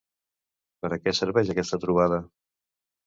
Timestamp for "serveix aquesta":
1.19-1.81